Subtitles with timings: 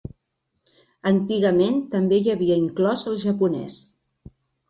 [1.09, 3.77] Antigament també hi havia inclòs el japonès.